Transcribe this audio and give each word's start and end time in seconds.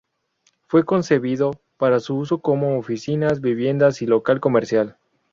Fue 0.65 0.83
concebido 0.83 1.61
para 1.77 1.99
su 1.99 2.15
uso 2.17 2.41
como 2.41 2.75
oficinas, 2.79 3.39
viviendas 3.39 4.01
y 4.01 4.07
local 4.07 4.39
comercial. 4.39 4.97